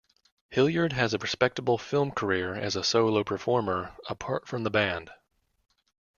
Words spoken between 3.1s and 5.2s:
performer, apart from the band.